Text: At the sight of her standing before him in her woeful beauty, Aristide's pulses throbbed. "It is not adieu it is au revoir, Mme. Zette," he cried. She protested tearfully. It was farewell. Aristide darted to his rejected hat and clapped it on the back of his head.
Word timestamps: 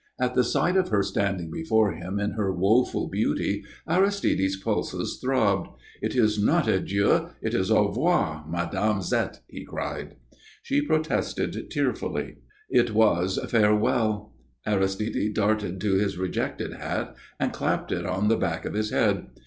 At 0.19 0.33
the 0.33 0.43
sight 0.43 0.77
of 0.77 0.89
her 0.89 1.03
standing 1.03 1.51
before 1.51 1.91
him 1.91 2.19
in 2.19 2.31
her 2.31 2.51
woeful 2.51 3.07
beauty, 3.07 3.63
Aristide's 3.87 4.55
pulses 4.55 5.19
throbbed. 5.23 5.69
"It 6.01 6.15
is 6.15 6.43
not 6.43 6.67
adieu 6.67 7.29
it 7.39 7.53
is 7.53 7.69
au 7.69 7.85
revoir, 7.85 8.43
Mme. 8.49 8.99
Zette," 9.01 9.41
he 9.47 9.63
cried. 9.63 10.15
She 10.63 10.81
protested 10.81 11.69
tearfully. 11.69 12.37
It 12.67 12.95
was 12.95 13.37
farewell. 13.47 14.33
Aristide 14.65 15.35
darted 15.35 15.79
to 15.81 15.93
his 15.93 16.17
rejected 16.17 16.73
hat 16.73 17.13
and 17.39 17.53
clapped 17.53 17.91
it 17.91 18.03
on 18.03 18.27
the 18.27 18.37
back 18.37 18.65
of 18.65 18.73
his 18.73 18.89
head. 18.89 19.27